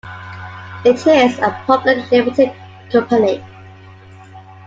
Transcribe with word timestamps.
It 0.83 1.05
is 1.05 1.37
a 1.37 1.61
public 1.67 2.09
limited 2.09 2.51
company. 2.91 3.39